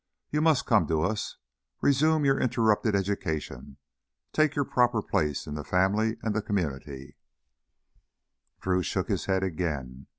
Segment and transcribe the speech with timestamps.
[0.31, 1.37] You must come to us,
[1.79, 3.77] resume your interrupted education,
[4.33, 7.17] take your proper place in the family and the community"
[8.61, 10.07] Drew shook his head again.